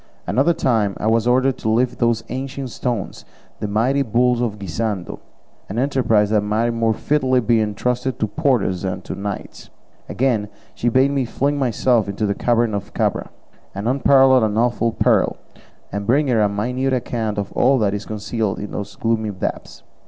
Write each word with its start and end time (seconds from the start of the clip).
Another 0.25 0.55
time 0.55 0.95
I 0.97 1.05
was 1.05 1.27
ordered 1.27 1.59
to 1.59 1.69
lift 1.69 1.99
those 1.99 2.23
ancient 2.29 2.71
stones, 2.71 3.23
the 3.59 3.67
mighty 3.67 4.01
bulls 4.01 4.41
of 4.41 4.57
Guisando, 4.57 5.19
an 5.69 5.77
enterprise 5.77 6.31
that 6.31 6.41
might 6.41 6.71
more 6.71 6.95
fitly 6.95 7.39
be 7.39 7.61
entrusted 7.61 8.17
to 8.17 8.25
porters 8.25 8.81
than 8.81 9.01
to 9.01 9.13
knights. 9.13 9.69
Again, 10.09 10.49
she 10.73 10.89
bade 10.89 11.11
me 11.11 11.23
fling 11.25 11.57
myself 11.59 12.09
into 12.09 12.25
the 12.25 12.33
cavern 12.33 12.73
of 12.73 12.95
Cabra 12.95 13.29
an 13.75 13.85
unparalleled 13.87 14.41
and 14.41 14.57
awful 14.57 14.91
peril 14.91 15.37
and 15.91 16.07
bring 16.07 16.29
her 16.29 16.41
a 16.41 16.49
minute 16.49 16.93
account 16.93 17.37
of 17.37 17.51
all 17.51 17.77
that 17.77 17.93
is 17.93 18.07
concealed 18.07 18.57
in 18.57 18.71
those 18.71 18.95
gloomy 18.95 19.29
depths. 19.29 19.83